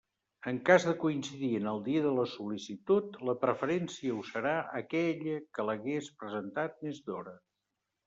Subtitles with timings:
[0.51, 5.39] En cas de coincidir en el dia de la sol·licitud, la preferència ho serà aquella
[5.59, 7.41] que l'hagués presentat més d'hora.